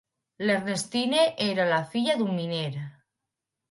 [0.45, 2.85] Ernestine era la filla d'un miner.